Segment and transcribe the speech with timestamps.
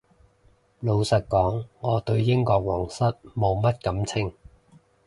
[0.79, 3.03] 老實講我對英國皇室
[3.35, 4.33] 冇乜感情